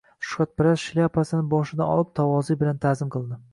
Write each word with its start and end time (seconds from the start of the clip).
Shuhratparast 0.27 0.83
shlyapasini 0.85 1.45
boshidan 1.53 1.85
olib, 1.97 2.11
tavoze 2.23 2.59
bilan 2.65 2.83
ta’zim 2.89 3.15
qildi. 3.19 3.43